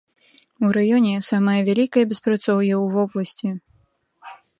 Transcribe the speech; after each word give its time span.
У 0.67 0.69
раёне 0.77 1.11
самае 1.31 1.57
вялікае 1.67 2.03
беспрацоўе 2.13 2.71
ў 2.83 2.95
вобласці. 2.95 3.49